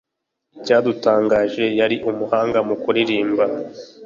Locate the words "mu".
2.67-2.75